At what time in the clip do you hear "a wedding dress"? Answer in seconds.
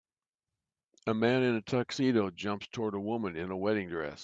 3.51-4.19